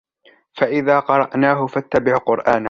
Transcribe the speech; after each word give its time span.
فَإِذَا 0.53 0.99
قَرَأْنَاهُ 0.99 1.67
فَاتَّبِعْ 1.67 2.17
قُرْآنَهُ 2.17 2.59